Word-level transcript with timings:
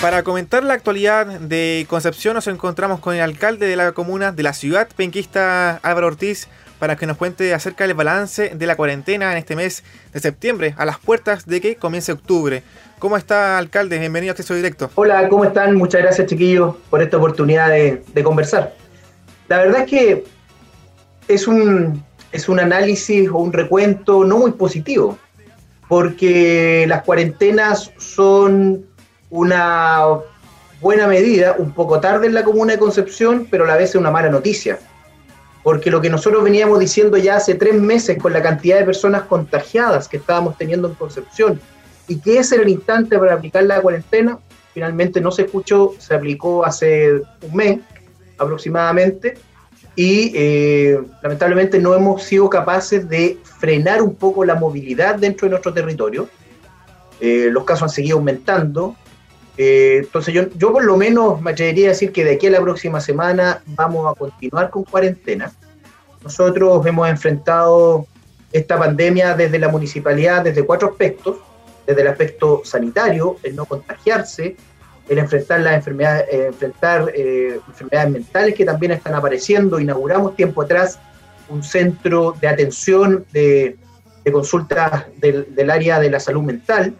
Para 0.00 0.22
comentar 0.22 0.64
la 0.64 0.72
actualidad 0.72 1.26
de 1.26 1.84
Concepción 1.86 2.32
nos 2.32 2.46
encontramos 2.46 3.00
con 3.00 3.14
el 3.14 3.20
alcalde 3.20 3.66
de 3.66 3.76
la 3.76 3.92
comuna 3.92 4.32
de 4.32 4.42
la 4.42 4.54
ciudad 4.54 4.88
penquista 4.96 5.76
Álvaro 5.82 6.06
Ortiz 6.06 6.48
para 6.78 6.96
que 6.96 7.06
nos 7.06 7.18
cuente 7.18 7.52
acerca 7.52 7.86
del 7.86 7.94
balance 7.94 8.52
de 8.54 8.66
la 8.66 8.76
cuarentena 8.76 9.30
en 9.30 9.36
este 9.36 9.56
mes 9.56 9.84
de 10.14 10.20
septiembre 10.20 10.74
a 10.78 10.86
las 10.86 10.98
puertas 10.98 11.44
de 11.44 11.60
que 11.60 11.76
comience 11.76 12.12
octubre. 12.12 12.62
¿Cómo 12.98 13.18
está, 13.18 13.58
alcalde? 13.58 13.98
Bienvenido 13.98 14.32
a 14.32 14.40
este 14.40 14.54
Directo. 14.54 14.90
Hola, 14.94 15.28
¿cómo 15.28 15.44
están? 15.44 15.76
Muchas 15.76 16.00
gracias, 16.00 16.26
chiquillos, 16.28 16.76
por 16.88 17.02
esta 17.02 17.18
oportunidad 17.18 17.68
de, 17.68 18.02
de 18.14 18.22
conversar. 18.22 18.74
La 19.48 19.58
verdad 19.58 19.82
es 19.82 19.90
que 19.90 20.24
es 21.28 21.46
un, 21.46 22.02
es 22.32 22.48
un 22.48 22.58
análisis 22.58 23.28
o 23.28 23.36
un 23.36 23.52
recuento 23.52 24.24
no 24.24 24.38
muy 24.38 24.52
positivo, 24.52 25.18
porque 25.88 26.86
las 26.88 27.02
cuarentenas 27.02 27.90
son 27.98 28.86
una 29.30 30.06
buena 30.80 31.06
medida, 31.06 31.54
un 31.58 31.72
poco 31.72 32.00
tarde 32.00 32.26
en 32.26 32.34
la 32.34 32.44
comuna 32.44 32.72
de 32.72 32.78
Concepción, 32.78 33.46
pero 33.50 33.64
a 33.64 33.68
la 33.68 33.76
vez 33.76 33.90
es 33.90 33.96
una 33.96 34.10
mala 34.10 34.28
noticia. 34.28 34.78
Porque 35.62 35.90
lo 35.90 36.00
que 36.00 36.08
nosotros 36.08 36.42
veníamos 36.42 36.78
diciendo 36.80 37.16
ya 37.16 37.36
hace 37.36 37.54
tres 37.54 37.74
meses 37.74 38.18
con 38.18 38.32
la 38.32 38.42
cantidad 38.42 38.78
de 38.78 38.84
personas 38.84 39.22
contagiadas 39.22 40.08
que 40.08 40.16
estábamos 40.16 40.56
teniendo 40.56 40.88
en 40.88 40.94
Concepción 40.94 41.60
y 42.08 42.18
que 42.18 42.38
ese 42.38 42.56
era 42.56 42.64
el 42.64 42.70
instante 42.70 43.18
para 43.18 43.34
aplicar 43.34 43.62
la 43.64 43.80
cuarentena, 43.80 44.38
finalmente 44.72 45.20
no 45.20 45.30
se 45.30 45.42
escuchó, 45.42 45.92
se 45.98 46.14
aplicó 46.14 46.64
hace 46.64 47.22
un 47.42 47.54
mes 47.54 47.80
aproximadamente 48.38 49.34
y 49.94 50.32
eh, 50.34 50.98
lamentablemente 51.22 51.78
no 51.78 51.94
hemos 51.94 52.22
sido 52.22 52.48
capaces 52.48 53.08
de 53.08 53.38
frenar 53.58 54.00
un 54.00 54.14
poco 54.14 54.44
la 54.44 54.54
movilidad 54.54 55.16
dentro 55.16 55.46
de 55.46 55.50
nuestro 55.50 55.74
territorio. 55.74 56.28
Eh, 57.20 57.48
los 57.50 57.64
casos 57.64 57.82
han 57.82 57.88
seguido 57.90 58.16
aumentando, 58.16 58.96
eh, 59.62 59.98
entonces 59.98 60.32
yo, 60.32 60.48
yo 60.56 60.72
por 60.72 60.82
lo 60.86 60.96
menos 60.96 61.38
me 61.42 61.50
atrevería 61.50 61.88
a 61.88 61.90
decir 61.90 62.12
que 62.12 62.24
de 62.24 62.36
aquí 62.36 62.46
a 62.46 62.50
la 62.50 62.62
próxima 62.62 62.98
semana 62.98 63.62
vamos 63.66 64.10
a 64.10 64.18
continuar 64.18 64.70
con 64.70 64.84
cuarentena. 64.84 65.52
Nosotros 66.24 66.86
hemos 66.86 67.06
enfrentado 67.06 68.06
esta 68.52 68.78
pandemia 68.78 69.34
desde 69.34 69.58
la 69.58 69.68
municipalidad 69.68 70.44
desde 70.44 70.64
cuatro 70.64 70.88
aspectos, 70.88 71.36
desde 71.86 72.00
el 72.00 72.08
aspecto 72.08 72.62
sanitario, 72.64 73.36
el 73.42 73.54
no 73.54 73.66
contagiarse, 73.66 74.56
el 75.10 75.18
enfrentar 75.18 75.60
las 75.60 75.74
enfermedades, 75.74 76.24
eh, 76.32 76.46
enfrentar 76.46 77.12
eh, 77.14 77.60
enfermedades 77.68 78.12
mentales 78.12 78.54
que 78.54 78.64
también 78.64 78.92
están 78.92 79.12
apareciendo. 79.12 79.78
Inauguramos 79.78 80.36
tiempo 80.36 80.62
atrás 80.62 80.98
un 81.50 81.62
centro 81.62 82.34
de 82.40 82.48
atención 82.48 83.26
de, 83.30 83.76
de 84.24 84.32
consultas 84.32 85.04
del, 85.18 85.54
del 85.54 85.70
área 85.70 86.00
de 86.00 86.08
la 86.08 86.18
salud 86.18 86.44
mental 86.44 86.94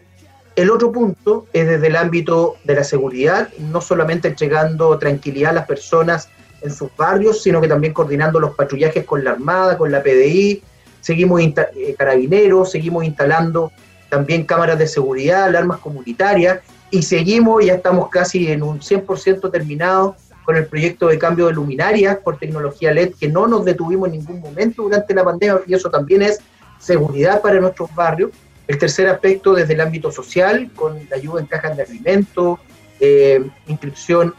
el 0.60 0.70
otro 0.70 0.92
punto 0.92 1.46
es 1.52 1.66
desde 1.66 1.86
el 1.86 1.96
ámbito 1.96 2.56
de 2.64 2.74
la 2.74 2.84
seguridad, 2.84 3.48
no 3.58 3.80
solamente 3.80 4.28
entregando 4.28 4.98
tranquilidad 4.98 5.50
a 5.50 5.54
las 5.54 5.66
personas 5.66 6.28
en 6.60 6.70
sus 6.70 6.94
barrios, 6.96 7.42
sino 7.42 7.60
que 7.60 7.68
también 7.68 7.94
coordinando 7.94 8.38
los 8.38 8.54
patrullajes 8.54 9.04
con 9.04 9.24
la 9.24 9.30
Armada, 9.30 9.78
con 9.78 9.90
la 9.90 10.02
PDI, 10.02 10.62
seguimos 11.00 11.40
eh, 11.40 11.94
carabineros, 11.96 12.70
seguimos 12.70 13.04
instalando 13.04 13.72
también 14.10 14.44
cámaras 14.44 14.78
de 14.78 14.86
seguridad, 14.86 15.44
alarmas 15.44 15.78
comunitarias 15.78 16.60
y 16.90 17.02
seguimos, 17.02 17.64
ya 17.64 17.74
estamos 17.74 18.10
casi 18.10 18.50
en 18.50 18.62
un 18.62 18.80
100% 18.80 19.50
terminado 19.50 20.16
con 20.44 20.56
el 20.56 20.66
proyecto 20.66 21.08
de 21.08 21.18
cambio 21.18 21.46
de 21.46 21.52
luminarias 21.52 22.18
por 22.18 22.38
tecnología 22.38 22.92
LED, 22.92 23.14
que 23.18 23.28
no 23.28 23.46
nos 23.46 23.64
detuvimos 23.64 24.08
en 24.08 24.18
ningún 24.18 24.40
momento 24.40 24.82
durante 24.82 25.14
la 25.14 25.24
pandemia 25.24 25.60
y 25.66 25.74
eso 25.74 25.88
también 25.88 26.22
es 26.22 26.40
seguridad 26.78 27.40
para 27.40 27.60
nuestros 27.60 27.94
barrios. 27.94 28.30
El 28.66 28.78
tercer 28.78 29.08
aspecto 29.08 29.54
desde 29.54 29.74
el 29.74 29.80
ámbito 29.80 30.12
social, 30.12 30.70
con 30.74 30.98
la 31.08 31.16
ayuda 31.16 31.40
en 31.40 31.46
cajas 31.46 31.76
de 31.76 31.82
alimentos, 31.82 32.58
eh, 33.00 33.44
inscripción 33.66 34.34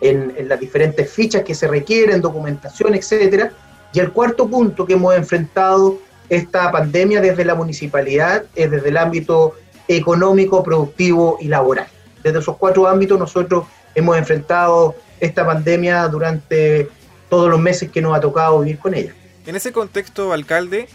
en, 0.00 0.48
las 0.48 0.58
diferentes 0.58 1.10
fichas 1.10 1.42
que 1.42 1.54
se 1.54 1.68
requieren, 1.68 2.20
documentación, 2.20 2.94
etcétera. 2.94 3.52
Y 3.92 4.00
el 4.00 4.10
cuarto 4.12 4.48
punto 4.48 4.86
que 4.86 4.94
hemos 4.94 5.14
enfrentado 5.14 5.98
esta 6.28 6.72
pandemia 6.72 7.20
desde 7.20 7.44
la 7.44 7.54
municipalidad 7.54 8.44
es 8.54 8.70
desde 8.70 8.88
el 8.88 8.96
ámbito 8.96 9.54
económico, 9.88 10.62
productivo 10.62 11.38
y 11.40 11.48
laboral. 11.48 11.86
Desde 12.22 12.38
esos 12.38 12.56
cuatro 12.56 12.86
ámbitos 12.86 13.18
nosotros 13.18 13.66
hemos 13.94 14.16
enfrentado 14.16 14.94
esta 15.20 15.44
pandemia 15.44 16.08
durante 16.08 16.88
todos 17.28 17.50
los 17.50 17.60
meses 17.60 17.90
que 17.90 18.00
nos 18.00 18.16
ha 18.16 18.20
tocado 18.20 18.60
vivir 18.60 18.78
con 18.78 18.94
ella. 18.94 19.14
En 19.46 19.56
ese 19.56 19.72
contexto, 19.72 20.32
alcalde, 20.32 20.88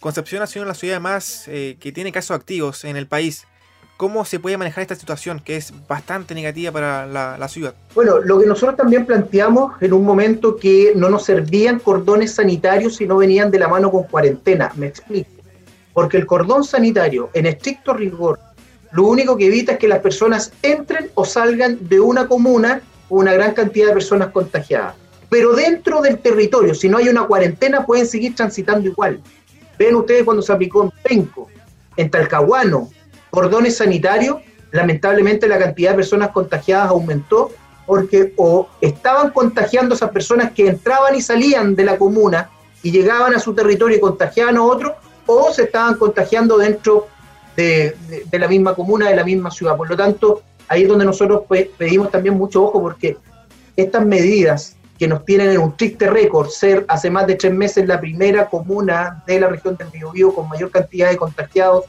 Concepción 0.00 0.42
ha 0.42 0.46
sido 0.46 0.64
la 0.64 0.72
ciudad 0.72 0.98
más 0.98 1.44
eh, 1.46 1.76
que 1.78 1.92
tiene 1.92 2.10
casos 2.10 2.34
activos 2.34 2.84
en 2.84 2.96
el 2.96 3.06
país. 3.06 3.46
¿Cómo 3.98 4.24
se 4.24 4.40
puede 4.40 4.56
manejar 4.56 4.80
esta 4.80 4.94
situación 4.94 5.40
que 5.44 5.56
es 5.56 5.74
bastante 5.86 6.34
negativa 6.34 6.72
para 6.72 7.06
la, 7.06 7.48
ciudad? 7.48 7.74
Bueno, 7.94 8.18
lo 8.18 8.40
que 8.40 8.46
nosotros 8.46 8.78
también 8.78 9.04
planteamos 9.04 9.74
en 9.82 9.92
un 9.92 10.06
momento 10.06 10.56
que 10.56 10.94
no 10.96 11.10
nos 11.10 11.26
servían 11.26 11.78
cordones 11.80 12.34
sanitarios 12.34 12.96
si 12.96 13.06
no 13.06 13.18
venían 13.18 13.50
de 13.50 13.58
la 13.58 13.68
mano 13.68 13.90
con 13.90 14.04
cuarentena. 14.04 14.72
Me 14.76 14.86
explico. 14.86 15.28
Porque 15.92 16.16
el 16.16 16.24
cordón 16.24 16.64
sanitario, 16.64 17.28
en 17.34 17.44
estricto 17.44 17.92
rigor, 17.92 18.40
lo 18.92 19.02
único 19.04 19.36
que 19.36 19.48
evita 19.48 19.72
es 19.72 19.78
que 19.78 19.88
las 19.88 19.98
personas 19.98 20.50
entren 20.62 21.10
o 21.12 21.26
salgan 21.26 21.76
de 21.90 22.00
una 22.00 22.26
comuna 22.26 22.80
con 23.06 23.18
una 23.18 23.34
gran 23.34 23.52
cantidad 23.52 23.88
de 23.88 23.92
personas 23.92 24.28
contagiadas. 24.28 24.94
Pero 25.28 25.54
dentro 25.54 26.00
del 26.00 26.18
territorio, 26.18 26.74
si 26.74 26.88
no 26.88 26.96
hay 26.96 27.08
una 27.08 27.26
cuarentena, 27.26 27.84
pueden 27.84 28.06
seguir 28.06 28.34
transitando 28.34 28.88
igual. 28.88 29.20
Ven 29.80 29.94
ustedes 29.94 30.24
cuando 30.24 30.42
se 30.42 30.52
aplicó 30.52 30.82
en 30.82 30.90
Penco, 30.90 31.48
en 31.96 32.10
Talcahuano, 32.10 32.90
cordones 33.30 33.78
sanitarios, 33.78 34.36
lamentablemente 34.72 35.48
la 35.48 35.58
cantidad 35.58 35.92
de 35.92 35.96
personas 35.96 36.28
contagiadas 36.32 36.90
aumentó 36.90 37.50
porque 37.86 38.34
o 38.36 38.68
estaban 38.82 39.30
contagiando 39.30 39.94
a 39.94 39.96
esas 39.96 40.10
personas 40.10 40.52
que 40.52 40.68
entraban 40.68 41.14
y 41.14 41.22
salían 41.22 41.74
de 41.74 41.84
la 41.84 41.96
comuna 41.96 42.50
y 42.82 42.90
llegaban 42.90 43.34
a 43.34 43.38
su 43.38 43.54
territorio 43.54 43.96
y 43.96 44.00
contagiaban 44.00 44.58
a 44.58 44.62
otros, 44.62 44.92
o 45.24 45.50
se 45.50 45.62
estaban 45.62 45.94
contagiando 45.94 46.58
dentro 46.58 47.06
de, 47.56 47.96
la 48.32 48.48
misma 48.48 48.74
comuna, 48.74 49.08
de 49.08 49.16
la 49.16 49.24
misma 49.24 49.50
ciudad. 49.50 49.78
Por 49.78 49.88
lo 49.88 49.96
tanto, 49.96 50.42
ahí 50.68 50.82
es 50.82 50.88
donde 50.88 51.06
nosotros 51.06 51.44
pedimos 51.78 52.10
también 52.10 52.36
mucho 52.36 52.64
ojo 52.64 52.82
porque 52.82 53.16
estas 53.76 54.04
medidas 54.04 54.76
que 55.00 55.08
nos 55.08 55.24
tienen 55.24 55.48
en 55.48 55.60
un 55.60 55.78
triste 55.78 56.10
récord, 56.10 56.50
ser 56.50 56.84
hace 56.86 57.08
más 57.08 57.26
de 57.26 57.34
tres 57.34 57.54
meses 57.54 57.88
la 57.88 57.98
primera 57.98 58.50
comuna 58.50 59.24
de 59.26 59.40
la 59.40 59.48
región 59.48 59.74
del 59.74 59.88
Biobío 59.88 60.34
con 60.34 60.46
mayor 60.46 60.70
cantidad 60.70 61.08
de 61.08 61.16
contagiados 61.16 61.86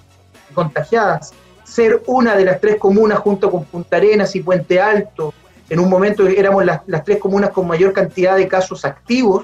y 0.50 0.54
contagiadas, 0.54 1.34
ser 1.66 2.02
una 2.08 2.38
de 2.38 2.46
las 2.46 2.62
tres 2.62 2.78
comunas 2.78 3.20
junto 3.20 3.52
con 3.52 3.66
Punta 3.66 3.98
Arenas 3.98 4.34
y 4.38 4.40
Puente 4.40 4.80
Alto, 4.80 5.34
en 5.70 5.82
un 5.82 5.90
momento 5.90 6.26
éramos 6.26 6.64
las, 6.64 7.04
tres 7.04 7.18
comunas 7.18 7.50
con 7.50 7.68
mayor 7.68 7.92
cantidad 7.92 8.38
de 8.38 8.48
casos 8.48 8.86
activos, 8.86 9.44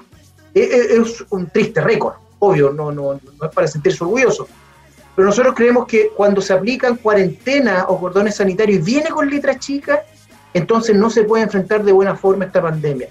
e, 0.55 0.61
e, 0.61 1.01
es, 1.01 1.25
un 1.29 1.49
triste 1.49 1.81
récord, 1.81 2.13
obvio, 2.39 2.71
no, 2.71 2.93
no, 2.93 3.15
no 3.15 3.47
es 3.49 3.53
para 3.53 3.67
sentirse 3.67 4.01
orgulloso. 4.01 4.47
Pero 5.13 5.25
nosotros 5.25 5.53
creemos 5.53 5.87
que 5.87 6.11
cuando 6.15 6.39
se 6.39 6.53
aplican 6.53 6.95
cuarentena 6.95 7.83
o 7.89 7.99
cordones 7.99 8.37
sanitarios 8.37 8.79
y 8.79 8.81
viene 8.81 9.09
con 9.09 9.29
letras 9.29 9.59
chicas, 9.59 9.99
entonces 10.53 10.95
no 10.95 11.09
se 11.09 11.25
puede 11.25 11.43
enfrentar 11.43 11.83
de 11.83 11.91
buena 11.91 12.15
forma 12.15 12.45
esta 12.45 12.61
pandemia. 12.61 13.09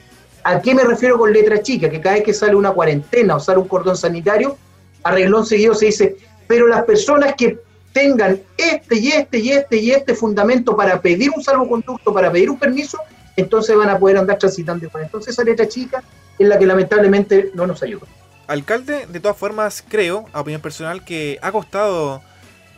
¿A 0.49 0.63
qué 0.63 0.77
me 0.77 0.85
refiero 0.85 1.19
con 1.19 1.33
letra 1.33 1.61
chica? 1.61 1.91
Que 1.91 2.01
cada 2.01 2.15
vez 2.15 2.25
que 2.25 2.33
sale 2.33 2.55
una 2.55 2.71
cuarentena 2.71 3.35
o 3.35 3.41
sale 3.41 3.59
un 3.59 3.67
cordón 3.67 3.97
sanitario, 3.97 4.57
arreglón 5.03 5.45
seguido 5.45 5.75
se 5.75 5.87
dice, 5.87 6.17
pero 6.47 6.69
las 6.69 6.85
personas 6.85 7.35
que 7.35 7.59
tengan 7.93 8.41
este 8.57 8.97
y 8.97 9.09
este 9.09 9.39
y 9.39 9.51
este 9.51 9.77
y 9.79 9.91
este 9.91 10.15
fundamento 10.15 10.77
para 10.77 11.01
pedir 11.01 11.33
un 11.35 11.43
salvoconducto, 11.43 12.15
para 12.15 12.31
pedir 12.31 12.49
un 12.49 12.61
permiso, 12.61 12.97
entonces 13.35 13.77
van 13.77 13.89
a 13.89 13.99
poder 13.99 14.19
andar 14.19 14.39
transitando. 14.39 14.89
Entonces 14.95 15.33
esa 15.33 15.43
letra 15.43 15.67
chica 15.67 16.05
es 16.39 16.47
la 16.47 16.57
que 16.57 16.67
lamentablemente 16.67 17.51
no 17.55 17.67
nos 17.67 17.83
ayuda. 17.83 18.07
Alcalde, 18.47 19.09
de 19.09 19.19
todas 19.19 19.37
formas, 19.37 19.83
creo, 19.89 20.27
a 20.33 20.43
opinión 20.43 20.63
personal, 20.63 21.05
que 21.05 21.41
ha 21.43 21.51
costado 21.51 22.23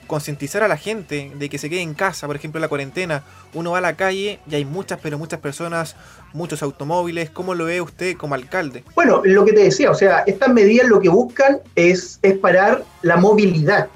concientizar 0.09 0.65
a 0.65 0.69
la 0.69 0.77
gente 0.77 1.31
de 1.37 1.49
que 1.49 1.59
se 1.59 1.71
quede 1.71 1.83
en 1.83 1.95
casa, 1.95 2.27
por 2.27 2.35
ejemplo, 2.35 2.59
en 2.59 2.63
la 2.63 2.69
cuarentena. 2.69 3.23
Uno 3.55 3.71
va 3.71 3.79
a 3.79 3.81
la 3.81 3.95
calle 3.95 4.41
y 4.51 4.57
hay 4.57 4.65
muchas, 4.65 4.99
pero 5.01 5.19
muchas 5.19 5.39
personas, 5.39 5.95
muchos 6.33 6.63
automóviles. 6.65 7.31
¿Cómo 7.31 7.55
lo 7.55 7.67
ve 7.67 7.81
usted 7.81 8.17
como 8.17 8.35
alcalde? 8.35 8.83
Bueno, 8.97 9.23
lo 9.25 9.45
que 9.45 9.53
te 9.53 9.63
decía, 9.63 9.93
o 9.93 9.95
sea, 9.95 10.25
estas 10.27 10.49
medidas 10.49 10.89
lo 10.89 10.99
que 11.01 11.09
buscan 11.09 11.61
es, 11.77 12.19
es 12.23 12.37
parar 12.39 12.85
la 13.03 13.17
movilidad. 13.17 13.89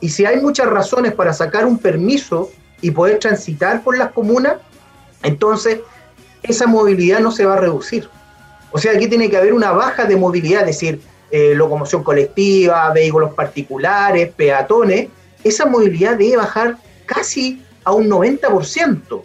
Y 0.00 0.08
si 0.08 0.24
hay 0.24 0.40
muchas 0.40 0.68
razones 0.68 1.12
para 1.12 1.34
sacar 1.34 1.66
un 1.66 1.76
permiso 1.76 2.50
y 2.80 2.92
poder 2.92 3.18
transitar 3.18 3.82
por 3.82 3.98
las 3.98 4.12
comunas, 4.12 4.54
entonces 5.22 5.80
esa 6.42 6.66
movilidad 6.66 7.20
no 7.20 7.32
se 7.32 7.44
va 7.44 7.54
a 7.54 7.58
reducir. 7.58 8.08
O 8.70 8.78
sea, 8.78 8.92
aquí 8.92 9.08
tiene 9.08 9.28
que 9.28 9.36
haber 9.36 9.52
una 9.52 9.72
baja 9.72 10.04
de 10.04 10.16
movilidad, 10.16 10.60
es 10.60 10.78
decir, 10.78 11.00
eh, 11.30 11.54
locomoción 11.54 12.02
colectiva, 12.02 12.90
vehículos 12.92 13.34
particulares, 13.34 14.32
peatones, 14.34 15.08
esa 15.44 15.66
movilidad 15.66 16.16
debe 16.16 16.36
bajar 16.36 16.76
casi 17.06 17.62
a 17.84 17.92
un 17.92 18.08
90%. 18.08 19.22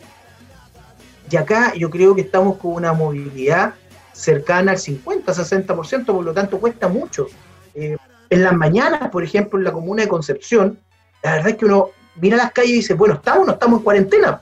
Y 1.29 1.35
acá 1.35 1.73
yo 1.75 1.89
creo 1.89 2.13
que 2.13 2.21
estamos 2.21 2.57
con 2.57 2.73
una 2.73 2.93
movilidad 2.93 3.73
cercana 4.11 4.73
al 4.73 4.77
50-60%, 4.77 6.05
por 6.05 6.23
lo 6.23 6.33
tanto 6.33 6.59
cuesta 6.59 6.87
mucho. 6.87 7.27
Eh, 7.73 7.97
en 8.29 8.43
las 8.43 8.53
mañanas, 8.53 9.09
por 9.09 9.23
ejemplo, 9.23 9.57
en 9.57 9.65
la 9.65 9.71
comuna 9.71 10.03
de 10.03 10.09
Concepción, 10.09 10.79
la 11.23 11.33
verdad 11.33 11.49
es 11.49 11.57
que 11.57 11.65
uno 11.65 11.89
mira 12.15 12.37
las 12.37 12.51
calles 12.51 12.71
y 12.71 12.75
dice, 12.75 12.93
bueno, 12.93 13.15
¿estamos 13.15 13.47
no 13.47 13.53
estamos 13.53 13.79
en 13.79 13.83
cuarentena? 13.83 14.41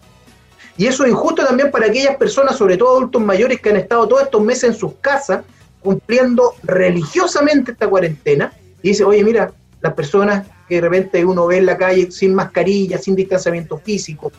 Y 0.78 0.88
eso 0.88 1.04
es 1.04 1.12
injusto 1.12 1.46
también 1.46 1.70
para 1.72 1.88
aquellas 1.88 2.18
personas, 2.18 2.58
sobre 2.58 2.78
todo 2.78 2.98
adultos 2.98 3.22
mayores, 3.22 3.62
que 3.62 3.70
han 3.70 3.78
estado 3.78 4.08
todos 4.08 4.24
estos 4.24 4.42
meses 4.42 4.64
en 4.64 4.74
sus 4.74 4.94
casas 4.96 5.44
cumpliendo 5.82 6.54
religiosamente 6.64 7.72
esta 7.72 7.88
cuarentena. 7.88 8.54
Y 8.82 8.90
dice, 8.90 9.04
oye, 9.04 9.24
mira, 9.24 9.52
las 9.82 9.94
personas 9.94 10.48
que 10.68 10.76
de 10.76 10.82
repente 10.82 11.26
uno 11.26 11.48
ve 11.48 11.58
en 11.58 11.66
la 11.66 11.78
calle 11.78 12.12
sin 12.12 12.34
mascarilla, 12.34 12.98
sin 12.98 13.16
distanciamiento 13.16 13.78
físico, 13.78 14.32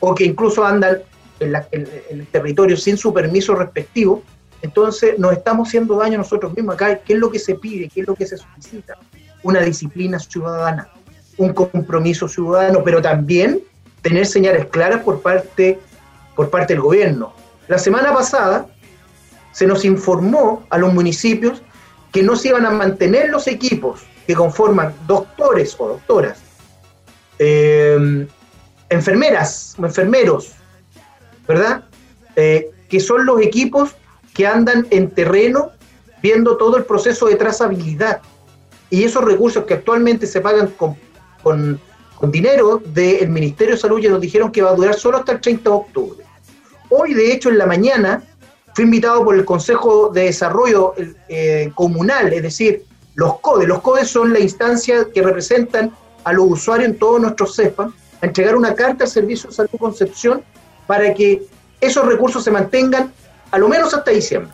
o 0.00 0.14
que 0.14 0.24
incluso 0.24 0.64
andan 0.64 0.98
en, 1.40 1.88
el 2.10 2.26
territorio 2.26 2.76
sin 2.76 2.96
su 2.96 3.12
permiso 3.12 3.54
respectivo, 3.54 4.22
entonces 4.62 5.18
nos 5.18 5.32
estamos 5.32 5.68
haciendo 5.68 5.96
daño 5.96 6.18
nosotros 6.18 6.54
mismos 6.54 6.74
acá. 6.74 6.98
¿Qué 6.98 7.14
es 7.14 7.18
lo 7.18 7.30
que 7.30 7.38
se 7.38 7.54
pide? 7.54 7.88
¿Qué 7.88 8.02
es 8.02 8.06
lo 8.06 8.14
que 8.14 8.26
se 8.26 8.36
solicita? 8.36 8.98
Una 9.42 9.60
disciplina 9.60 10.18
ciudadana, 10.18 10.88
un 11.38 11.54
compromiso 11.54 12.28
ciudadano, 12.28 12.82
pero 12.84 13.00
también 13.00 13.60
tener 14.02 14.26
señales 14.26 14.66
claras 14.66 15.02
por 15.02 15.22
parte, 15.22 15.78
por 16.36 16.50
parte 16.50 16.74
del 16.74 16.82
gobierno. 16.82 17.32
La 17.68 17.78
semana 17.78 18.12
pasada 18.12 18.66
se 19.52 19.66
nos 19.66 19.84
informó 19.84 20.64
a 20.70 20.78
los 20.78 20.92
municipios 20.92 21.62
que 22.12 22.22
no 22.22 22.36
se 22.36 22.48
iban 22.48 22.66
a 22.66 22.70
mantener 22.70 23.30
los 23.30 23.46
equipos 23.46 24.00
que 24.26 24.34
conforman 24.34 24.94
doctores 25.06 25.74
o 25.78 25.88
doctoras, 25.88 26.40
eh, 27.38 28.26
enfermeras 28.88 29.74
o 29.78 29.86
enfermeros, 29.86 30.52
¿verdad? 31.46 31.84
Eh, 32.36 32.70
que 32.88 33.00
son 33.00 33.24
los 33.24 33.40
equipos 33.40 33.96
que 34.34 34.46
andan 34.46 34.86
en 34.90 35.10
terreno 35.10 35.72
viendo 36.22 36.56
todo 36.56 36.76
el 36.76 36.84
proceso 36.84 37.26
de 37.26 37.36
trazabilidad. 37.36 38.20
Y 38.90 39.04
esos 39.04 39.24
recursos 39.24 39.64
que 39.64 39.74
actualmente 39.74 40.26
se 40.26 40.40
pagan 40.40 40.68
con, 40.76 40.96
con, 41.42 41.80
dinero 42.30 42.82
del 42.84 43.30
Ministerio 43.30 43.74
de 43.74 43.80
Salud 43.80 44.00
ya 44.00 44.10
nos 44.10 44.20
dijeron 44.20 44.52
que 44.52 44.60
va 44.60 44.70
a 44.70 44.74
durar 44.74 44.94
solo 44.94 45.18
hasta 45.18 45.32
el 45.32 45.40
30 45.40 45.70
de 45.70 45.76
octubre. 45.76 46.24
Hoy, 46.90 47.14
de 47.14 47.32
hecho, 47.32 47.48
en 47.48 47.56
la 47.56 47.66
mañana, 47.66 48.22
fui 48.74 48.84
invitado 48.84 49.24
por 49.24 49.34
el 49.34 49.44
Consejo 49.44 50.08
de 50.08 50.24
Desarrollo 50.24 50.94
eh, 51.28 51.70
Comunal, 51.74 52.32
es 52.32 52.42
decir, 52.42 52.84
los 53.14 53.40
CODES. 53.40 53.68
Los 53.68 53.80
CODES 53.80 54.08
son 54.08 54.32
la 54.32 54.40
instancia 54.40 55.06
que 55.12 55.22
representan 55.22 55.92
a 56.24 56.32
los 56.32 56.46
usuarios 56.50 56.90
en 56.90 56.98
todos 56.98 57.20
nuestros 57.20 57.56
CEPA, 57.56 57.92
a 58.22 58.26
entregar 58.26 58.56
una 58.56 58.74
carta 58.74 59.04
al 59.04 59.10
Servicio 59.10 59.48
de 59.48 59.56
Salud 59.56 59.78
Concepción 59.78 60.42
para 60.86 61.12
que 61.14 61.42
esos 61.80 62.06
recursos 62.06 62.44
se 62.44 62.50
mantengan 62.50 63.12
a 63.50 63.58
lo 63.58 63.68
menos 63.68 63.94
hasta 63.94 64.10
diciembre. 64.10 64.52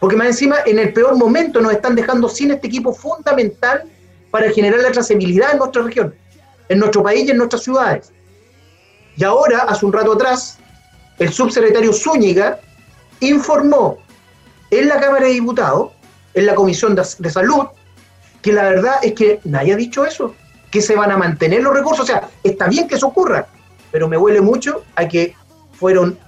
Porque 0.00 0.16
más 0.16 0.26
encima, 0.28 0.56
en 0.66 0.78
el 0.78 0.92
peor 0.92 1.16
momento 1.16 1.60
nos 1.60 1.72
están 1.72 1.94
dejando 1.94 2.28
sin 2.28 2.50
este 2.50 2.66
equipo 2.66 2.92
fundamental 2.92 3.84
para 4.30 4.50
generar 4.50 4.80
la 4.80 4.90
trazabilidad 4.90 5.52
en 5.52 5.58
nuestra 5.58 5.82
región, 5.82 6.14
en 6.68 6.78
nuestro 6.78 7.02
país 7.02 7.28
y 7.28 7.30
en 7.30 7.36
nuestras 7.36 7.62
ciudades. 7.62 8.12
Y 9.16 9.24
ahora, 9.24 9.60
hace 9.60 9.86
un 9.86 9.92
rato 9.92 10.12
atrás, 10.12 10.58
el 11.18 11.32
subsecretario 11.32 11.92
Zúñiga 11.92 12.58
informó 13.26 13.98
en 14.70 14.88
la 14.88 15.00
Cámara 15.00 15.26
de 15.26 15.32
Diputados, 15.32 15.92
en 16.34 16.46
la 16.46 16.54
Comisión 16.54 16.94
de, 16.94 17.30
Salud, 17.30 17.66
que 18.40 18.52
la 18.52 18.64
verdad 18.64 18.96
es 19.02 19.12
que 19.12 19.40
nadie 19.44 19.74
ha 19.74 19.76
dicho 19.76 20.04
eso, 20.04 20.34
que 20.70 20.80
se 20.80 20.96
van 20.96 21.10
a 21.10 21.16
mantener 21.16 21.62
los 21.62 21.74
recursos. 21.74 22.04
O 22.04 22.06
sea, 22.06 22.28
está 22.42 22.68
bien 22.68 22.88
que 22.88 22.96
eso 22.96 23.08
ocurra, 23.08 23.46
pero 23.90 24.08
me 24.08 24.16
huele 24.16 24.40
mucho 24.40 24.82
a 24.96 25.06
que 25.06 25.34
fueron 25.72 26.18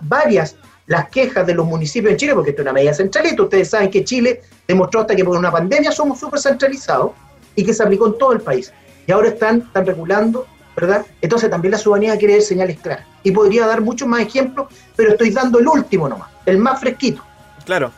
varias 0.00 0.56
las 0.86 1.10
quejas 1.10 1.46
de 1.46 1.54
los 1.54 1.66
municipios 1.66 2.12
en 2.12 2.16
Chile, 2.16 2.34
porque 2.34 2.50
esto 2.50 2.62
es 2.62 2.64
una 2.64 2.72
medida 2.72 2.94
centralista. 2.94 3.42
Ustedes 3.42 3.68
saben 3.68 3.90
que 3.90 4.02
Chile 4.02 4.40
demostró 4.66 5.02
hasta 5.02 5.14
que 5.14 5.24
por 5.24 5.36
una 5.36 5.52
pandemia 5.52 5.92
somos 5.92 6.18
súper 6.18 6.40
centralizados 6.40 7.12
y 7.54 7.62
que 7.62 7.74
se 7.74 7.82
aplicó 7.82 8.06
en 8.06 8.18
todo 8.18 8.32
el 8.32 8.40
país. 8.40 8.72
Y 9.06 9.12
ahora 9.12 9.28
están, 9.28 9.58
están 9.58 9.84
regulando 9.84 10.46
¿verdad? 10.80 11.04
Entonces 11.20 11.50
también 11.50 11.72
la 11.72 11.78
ciudadanía 11.78 12.16
quiere 12.16 12.34
ver 12.34 12.42
señales 12.42 12.78
claras. 12.78 13.04
Y 13.24 13.32
podría 13.32 13.66
dar 13.66 13.80
muchos 13.80 14.06
más 14.06 14.20
ejemplos, 14.20 14.68
pero 14.94 15.10
estoy 15.10 15.30
dando 15.30 15.58
el 15.58 15.66
último 15.66 16.08
nomás, 16.08 16.28
el 16.46 16.58
más 16.58 16.78
fresquito. 16.78 17.22
Claro. 17.64 17.90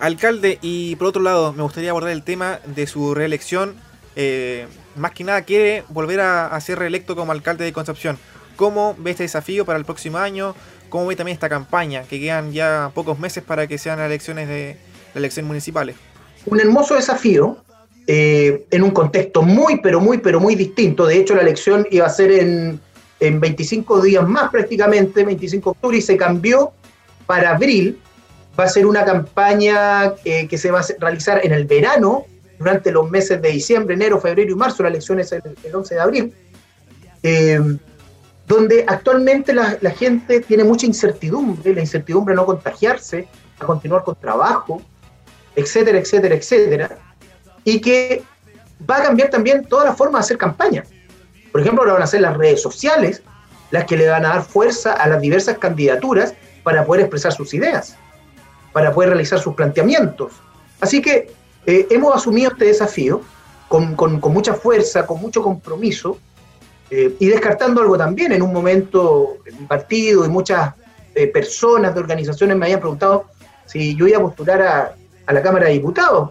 Alcalde, 0.00 0.58
y 0.60 0.96
por 0.96 1.08
otro 1.08 1.22
lado, 1.22 1.52
me 1.52 1.62
gustaría 1.62 1.90
abordar 1.90 2.10
el 2.10 2.22
tema 2.22 2.58
de 2.64 2.86
su 2.86 3.14
reelección. 3.14 3.74
Eh, 4.16 4.66
más 4.96 5.12
que 5.12 5.24
nada, 5.24 5.42
quiere 5.42 5.84
volver 5.88 6.20
a, 6.20 6.58
ser 6.60 6.78
reelecto 6.78 7.14
como 7.14 7.32
alcalde 7.32 7.64
de 7.64 7.72
Concepción. 7.72 8.18
¿Cómo 8.56 8.96
ve 8.98 9.12
este 9.12 9.22
desafío 9.22 9.64
para 9.64 9.78
el 9.78 9.84
próximo 9.84 10.18
año? 10.18 10.54
¿Cómo 10.88 11.06
ve 11.06 11.16
también 11.16 11.34
esta 11.34 11.48
campaña? 11.48 12.02
Que 12.02 12.18
quedan 12.18 12.52
ya 12.52 12.90
pocos 12.94 13.18
meses 13.18 13.44
para 13.44 13.66
que 13.66 13.78
sean 13.78 13.98
las 13.98 14.06
elecciones 14.06 14.48
de 14.48 14.76
las 15.08 15.16
elecciones 15.16 15.46
municipales. 15.46 15.96
Un 16.46 16.58
hermoso 16.58 16.94
desafío, 16.94 17.58
eh, 18.06 18.66
en 18.70 18.82
un 18.82 18.90
contexto 18.90 19.42
muy, 19.42 19.80
pero 19.80 20.00
muy, 20.00 20.18
pero 20.18 20.40
muy 20.40 20.54
distinto. 20.54 21.06
De 21.06 21.16
hecho, 21.16 21.34
la 21.34 21.42
elección 21.42 21.86
iba 21.90 22.06
a 22.06 22.10
ser 22.10 22.32
en, 22.32 22.80
en 23.20 23.40
25 23.40 24.00
días 24.00 24.26
más 24.26 24.50
prácticamente, 24.50 25.24
25 25.24 25.70
de 25.70 25.70
octubre, 25.70 25.98
y 25.98 26.02
se 26.02 26.16
cambió 26.16 26.72
para 27.26 27.50
abril. 27.50 28.00
Va 28.58 28.64
a 28.64 28.68
ser 28.68 28.86
una 28.86 29.04
campaña 29.04 30.14
eh, 30.24 30.48
que 30.48 30.58
se 30.58 30.70
va 30.70 30.80
a 30.80 30.84
realizar 30.98 31.40
en 31.44 31.52
el 31.52 31.66
verano, 31.66 32.26
durante 32.58 32.92
los 32.92 33.10
meses 33.10 33.40
de 33.40 33.48
diciembre, 33.48 33.94
enero, 33.94 34.20
febrero 34.20 34.52
y 34.52 34.54
marzo. 34.54 34.82
La 34.82 34.90
elección 34.90 35.18
es 35.18 35.32
el, 35.32 35.42
11 35.72 35.94
de 35.94 36.00
abril. 36.00 36.34
Eh, 37.22 37.60
donde 38.46 38.84
actualmente 38.86 39.52
la, 39.54 39.78
la, 39.80 39.90
gente 39.92 40.40
tiene 40.40 40.64
mucha 40.64 40.84
incertidumbre, 40.84 41.72
la 41.72 41.80
incertidumbre 41.80 42.32
de 42.32 42.36
no 42.36 42.46
contagiarse, 42.46 43.28
a 43.60 43.64
continuar 43.64 44.02
con 44.02 44.16
trabajo, 44.16 44.82
etcétera, 45.54 45.98
etcétera, 45.98 46.34
etcétera 46.34 47.09
y 47.64 47.80
que 47.80 48.22
va 48.88 48.98
a 48.98 49.02
cambiar 49.02 49.30
también 49.30 49.64
toda 49.66 49.84
la 49.84 49.94
forma 49.94 50.18
de 50.18 50.24
hacer 50.24 50.38
campaña. 50.38 50.84
Por 51.52 51.60
ejemplo, 51.60 51.82
ahora 51.82 51.94
van 51.94 52.02
a 52.02 52.06
ser 52.06 52.20
las 52.20 52.36
redes 52.36 52.62
sociales 52.62 53.22
las 53.70 53.84
que 53.84 53.96
le 53.96 54.08
van 54.08 54.24
a 54.24 54.30
dar 54.30 54.42
fuerza 54.42 54.92
a 54.92 55.08
las 55.08 55.20
diversas 55.20 55.58
candidaturas 55.58 56.34
para 56.62 56.84
poder 56.84 57.02
expresar 57.02 57.32
sus 57.32 57.54
ideas, 57.54 57.96
para 58.72 58.92
poder 58.92 59.10
realizar 59.10 59.38
sus 59.38 59.54
planteamientos. 59.54 60.32
Así 60.80 61.00
que 61.00 61.32
eh, 61.66 61.86
hemos 61.90 62.14
asumido 62.14 62.50
este 62.50 62.66
desafío 62.66 63.20
con, 63.68 63.94
mucha 64.32 64.54
fuerza, 64.54 65.06
con 65.06 65.20
mucho 65.20 65.42
compromiso, 65.42 66.18
eh, 66.90 67.14
y 67.20 67.26
descartando 67.26 67.80
algo 67.80 67.96
también. 67.96 68.32
En 68.32 68.42
un 68.42 68.52
momento, 68.52 69.36
mi 69.58 69.66
partido 69.66 70.24
y 70.24 70.28
muchas 70.28 70.74
eh, 71.14 71.28
personas 71.28 71.94
de 71.94 72.00
organizaciones 72.00 72.56
me 72.56 72.66
habían 72.66 72.80
preguntado 72.80 73.26
si 73.66 73.94
yo 73.94 74.08
iba 74.08 74.18
a 74.18 74.22
postular 74.22 74.62
a, 74.62 74.94
a 75.26 75.32
la 75.32 75.42
Cámara 75.42 75.66
de 75.66 75.74
Diputados 75.74 76.30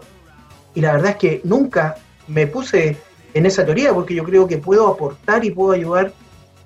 y 0.74 0.80
la 0.80 0.92
verdad 0.92 1.10
es 1.12 1.16
que 1.16 1.40
nunca 1.44 1.96
me 2.28 2.46
puse 2.46 2.96
en 3.34 3.46
esa 3.46 3.64
teoría 3.64 3.92
porque 3.92 4.14
yo 4.14 4.24
creo 4.24 4.46
que 4.46 4.58
puedo 4.58 4.88
aportar 4.88 5.44
y 5.44 5.50
puedo 5.50 5.72
ayudar 5.72 6.12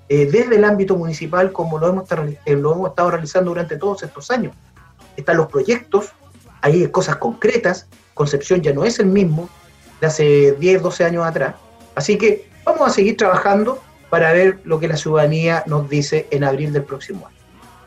eh, 0.09 0.29
desde 0.31 0.55
el 0.55 0.63
ámbito 0.63 0.95
municipal 0.95 1.51
como 1.51 1.79
lo 1.79 1.87
hemos, 1.87 2.05
eh, 2.45 2.55
lo 2.55 2.73
hemos 2.73 2.89
estado 2.89 3.11
realizando 3.11 3.51
durante 3.51 3.77
todos 3.77 4.03
estos 4.03 4.29
años. 4.29 4.53
Están 5.17 5.37
los 5.37 5.47
proyectos, 5.47 6.11
hay 6.61 6.87
cosas 6.89 7.17
concretas, 7.17 7.87
Concepción 8.15 8.61
ya 8.61 8.73
no 8.73 8.85
es 8.85 8.97
el 8.99 9.07
mismo 9.07 9.49
de 9.99 10.07
hace 10.07 10.51
10, 10.53 10.81
12 10.81 11.03
años 11.03 11.25
atrás. 11.25 11.55
Así 11.95 12.17
que 12.17 12.49
vamos 12.63 12.87
a 12.87 12.89
seguir 12.89 13.17
trabajando 13.17 13.81
para 14.09 14.31
ver 14.31 14.61
lo 14.63 14.79
que 14.79 14.87
la 14.87 14.95
ciudadanía 14.95 15.63
nos 15.67 15.89
dice 15.89 16.25
en 16.31 16.45
abril 16.45 16.71
del 16.71 16.83
próximo 16.83 17.27
año. 17.27 17.35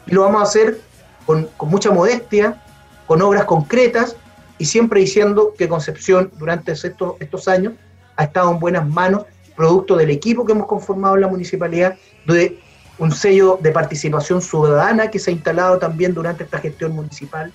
Y 0.06 0.14
lo 0.14 0.22
vamos 0.22 0.42
a 0.42 0.44
hacer 0.44 0.80
con, 1.25 1.48
con 1.56 1.70
mucha 1.70 1.90
modestia, 1.90 2.62
con 3.06 3.22
obras 3.22 3.46
concretas, 3.46 4.16
y 4.58 4.64
siempre 4.64 5.00
diciendo 5.00 5.54
que 5.56 5.68
Concepción 5.68 6.30
durante 6.38 6.72
estos, 6.72 7.14
estos 7.20 7.48
años 7.48 7.74
ha 8.16 8.24
estado 8.24 8.50
en 8.52 8.58
buenas 8.58 8.86
manos, 8.86 9.24
producto 9.56 9.96
del 9.96 10.10
equipo 10.10 10.44
que 10.44 10.52
hemos 10.52 10.66
conformado 10.66 11.14
en 11.14 11.22
la 11.22 11.28
municipalidad, 11.28 11.96
de 12.26 12.58
un 12.98 13.12
sello 13.12 13.58
de 13.62 13.70
participación 13.70 14.42
ciudadana 14.42 15.10
que 15.10 15.18
se 15.18 15.30
ha 15.30 15.34
instalado 15.34 15.78
también 15.78 16.14
durante 16.14 16.44
esta 16.44 16.58
gestión 16.58 16.94
municipal, 16.94 17.52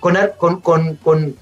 con, 0.00 0.60
con, 0.60 1.36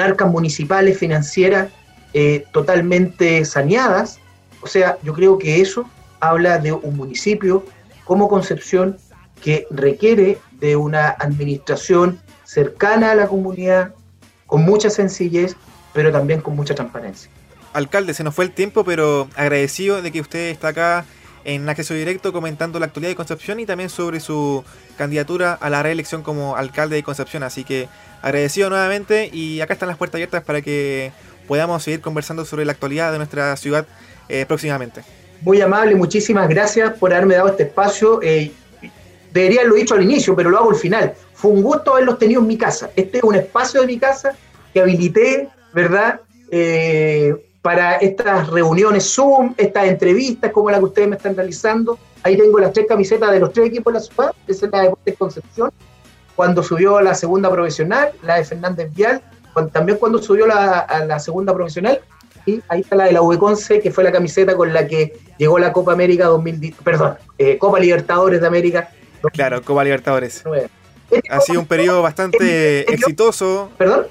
arcas 0.00 0.30
municipales 0.30 0.98
financieras 0.98 1.70
eh, 2.14 2.44
totalmente 2.52 3.44
saneadas. 3.44 4.18
O 4.62 4.66
sea, 4.66 4.98
yo 5.02 5.12
creo 5.12 5.38
que 5.38 5.60
eso 5.60 5.86
habla 6.20 6.58
de 6.58 6.72
un 6.72 6.96
municipio 6.96 7.64
como 8.04 8.28
Concepción 8.28 8.96
que 9.42 9.66
requiere 9.70 10.38
de 10.52 10.76
una 10.76 11.08
administración 11.08 12.20
cercana 12.44 13.12
a 13.12 13.14
la 13.14 13.26
comunidad, 13.26 13.94
con 14.52 14.64
mucha 14.64 14.90
sencillez, 14.90 15.56
pero 15.94 16.12
también 16.12 16.42
con 16.42 16.54
mucha 16.54 16.74
transparencia. 16.74 17.30
Alcalde, 17.72 18.12
se 18.12 18.22
nos 18.22 18.34
fue 18.34 18.44
el 18.44 18.50
tiempo, 18.50 18.84
pero 18.84 19.26
agradecido 19.34 20.02
de 20.02 20.12
que 20.12 20.20
usted 20.20 20.50
está 20.50 20.68
acá 20.68 21.06
en 21.44 21.66
acceso 21.70 21.94
directo 21.94 22.34
comentando 22.34 22.78
la 22.78 22.84
actualidad 22.84 23.12
de 23.12 23.16
Concepción 23.16 23.60
y 23.60 23.64
también 23.64 23.88
sobre 23.88 24.20
su 24.20 24.62
candidatura 24.98 25.54
a 25.54 25.70
la 25.70 25.82
reelección 25.82 26.22
como 26.22 26.54
alcalde 26.54 26.96
de 26.96 27.02
Concepción. 27.02 27.42
Así 27.44 27.64
que 27.64 27.88
agradecido 28.20 28.68
nuevamente 28.68 29.30
y 29.32 29.62
acá 29.62 29.72
están 29.72 29.88
las 29.88 29.96
puertas 29.96 30.16
abiertas 30.16 30.44
para 30.44 30.60
que 30.60 31.12
podamos 31.48 31.82
seguir 31.82 32.02
conversando 32.02 32.44
sobre 32.44 32.66
la 32.66 32.72
actualidad 32.72 33.10
de 33.10 33.16
nuestra 33.16 33.56
ciudad 33.56 33.86
eh, 34.28 34.44
próximamente. 34.46 35.02
Muy 35.40 35.62
amable, 35.62 35.94
muchísimas 35.94 36.46
gracias 36.46 36.92
por 36.98 37.14
haberme 37.14 37.36
dado 37.36 37.48
este 37.48 37.62
espacio. 37.62 38.20
Eh, 38.22 38.52
debería 39.32 39.60
haberlo 39.60 39.76
dicho 39.76 39.94
al 39.94 40.02
inicio, 40.02 40.36
pero 40.36 40.50
lo 40.50 40.58
hago 40.58 40.70
al 40.70 40.76
final. 40.76 41.14
Fue 41.34 41.50
un 41.50 41.62
gusto 41.62 41.92
haberlos 41.92 42.18
tenido 42.18 42.40
en 42.40 42.46
mi 42.46 42.56
casa. 42.56 42.90
Este 42.96 43.18
es 43.18 43.24
un 43.24 43.34
espacio 43.34 43.80
de 43.80 43.86
mi 43.86 43.98
casa 43.98 44.34
que 44.72 44.80
habilité, 44.80 45.48
¿verdad? 45.72 46.20
Eh, 46.50 47.34
para 47.62 47.96
estas 47.96 48.48
reuniones 48.48 49.14
Zoom, 49.14 49.54
estas 49.56 49.86
entrevistas 49.86 50.50
como 50.52 50.70
la 50.70 50.78
que 50.78 50.84
ustedes 50.84 51.08
me 51.08 51.16
están 51.16 51.36
realizando. 51.36 51.98
Ahí 52.22 52.36
tengo 52.36 52.58
las 52.58 52.72
tres 52.72 52.86
camisetas 52.88 53.30
de 53.30 53.40
los 53.40 53.52
tres 53.52 53.68
equipos 53.68 53.92
de 53.92 53.98
la 54.00 54.04
ciudad. 54.04 54.34
Esa 54.46 54.66
es 54.66 54.72
la 54.72 54.78
de 54.78 54.84
Deportes 54.84 55.16
Concepción, 55.16 55.70
cuando 56.34 56.62
subió 56.62 56.96
a 56.96 57.02
la 57.02 57.14
segunda 57.14 57.50
profesional, 57.50 58.12
la 58.22 58.36
de 58.36 58.44
Fernández 58.44 58.92
Vial, 58.94 59.22
también 59.72 59.98
cuando 59.98 60.20
subió 60.20 60.46
a 60.46 61.04
la 61.06 61.18
segunda 61.18 61.54
profesional. 61.54 62.00
Y 62.44 62.60
ahí 62.68 62.80
está 62.80 62.96
la 62.96 63.04
de 63.04 63.12
la 63.12 63.20
V11, 63.20 63.80
que 63.80 63.90
fue 63.90 64.02
la 64.02 64.10
camiseta 64.10 64.56
con 64.56 64.72
la 64.72 64.86
que 64.86 65.16
llegó 65.38 65.58
la 65.58 65.72
Copa 65.72 65.92
América 65.92 66.26
2010, 66.26 66.74
perdón, 66.82 67.14
eh, 67.38 67.56
Copa 67.58 67.78
Libertadores 67.78 68.40
de 68.40 68.46
América. 68.46 68.90
Claro, 69.32 69.62
Copa 69.62 69.84
Libertadores. 69.84 70.42
Ha 71.28 71.40
sido 71.40 71.60
un 71.60 71.66
periodo 71.66 72.02
bastante 72.02 72.92
exitoso. 72.92 73.70
¿Perdón? 73.76 74.06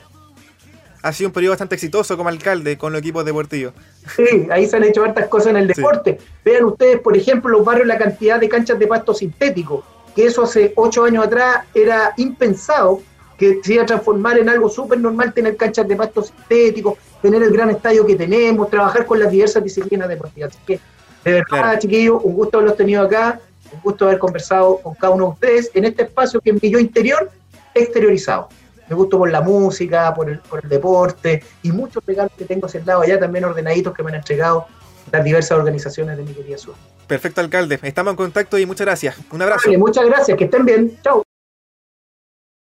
ha 1.04 1.14
sido 1.14 1.30
un 1.30 1.34
periodo 1.34 1.54
bastante 1.54 1.76
exitoso 1.76 2.16
como 2.16 2.30
alcalde 2.30 2.78
con 2.78 2.94
los 2.94 3.00
equipos 3.00 3.26
deportivos. 3.26 3.74
Sí, 4.16 4.48
ahí 4.52 4.68
se 4.68 4.78
han 4.78 4.84
hecho 4.84 5.04
hartas 5.04 5.28
cosas 5.28 5.48
en 5.48 5.58
el 5.58 5.68
deporte. 5.68 6.20
Vean 6.46 6.66
ustedes, 6.66 7.00
por 7.00 7.18
ejemplo, 7.18 7.50
los 7.50 7.66
barrios, 7.66 7.88
la 7.88 7.98
cantidad 7.98 8.40
de 8.40 8.48
canchas 8.48 8.78
de 8.78 8.88
pasto 8.88 9.14
sintético, 9.14 9.84
que 10.16 10.26
eso 10.26 10.44
hace 10.44 10.74
ocho 10.76 11.04
años 11.04 11.26
atrás 11.26 11.66
era 11.74 12.14
impensado, 12.18 13.02
que 13.38 13.60
se 13.64 13.74
iba 13.74 13.84
a 13.84 13.86
transformar 13.86 14.38
en 14.38 14.50
algo 14.50 14.70
súper 14.70 15.00
normal 15.00 15.34
tener 15.34 15.58
canchas 15.58 15.88
de 15.88 15.96
pasto 15.96 16.22
sintético, 16.22 16.98
tener 17.22 17.42
el 17.42 17.52
gran 17.52 17.72
estadio 17.72 18.06
que 18.06 18.16
tenemos, 18.16 18.70
trabajar 18.70 19.06
con 19.06 19.20
las 19.20 19.32
diversas 19.32 19.64
disciplinas 19.64 20.08
deportivas. 20.08 20.52
Así 20.52 20.60
que, 20.66 20.80
de 21.24 21.34
verdad, 21.34 21.80
chiquillos, 21.80 22.22
un 22.24 22.34
gusto 22.34 22.58
haberlos 22.58 22.78
tenido 22.78 23.04
acá, 23.04 23.40
un 23.74 23.82
gusto 23.82 24.06
haber 24.06 24.20
conversado 24.20 24.78
con 24.78 24.94
cada 24.96 25.14
uno 25.14 25.26
de 25.26 25.32
ustedes 25.32 25.72
en 25.74 25.86
este 25.86 26.04
espacio 26.04 26.40
que 26.42 26.52
en 26.52 26.60
mi 26.62 26.70
yo 26.70 26.80
interior 26.80 27.30
exteriorizado 27.74 28.50
me 28.92 28.96
gusto 28.98 29.18
por 29.18 29.32
la 29.32 29.40
música, 29.40 30.14
por 30.14 30.30
el, 30.30 30.40
por 30.40 30.60
el 30.62 30.70
deporte 30.70 31.42
y 31.64 31.72
muchos 31.72 32.04
regalos 32.06 32.34
que 32.38 32.44
tengo 32.44 32.68
lado 32.86 33.02
allá 33.02 33.18
también 33.18 33.46
ordenaditos 33.46 33.94
que 33.94 34.04
me 34.04 34.10
han 34.10 34.16
entregado 34.16 34.68
las 35.14 35.24
diversas 35.24 35.58
organizaciones 35.58 36.18
de 36.18 36.24
mi 36.24 36.34
querida 36.34 36.58
Sur. 36.58 36.76
Perfecto, 37.08 37.40
alcalde. 37.40 37.80
Estamos 37.84 38.12
en 38.12 38.18
contacto 38.18 38.58
y 38.58 38.66
muchas 38.66 38.86
gracias. 38.86 39.16
Un 39.32 39.42
abrazo. 39.42 39.70
muchas 39.78 40.06
gracias. 40.06 40.38
Que 40.38 40.44
estén 40.44 40.66
bien. 40.66 40.98
Chao. 41.02 41.24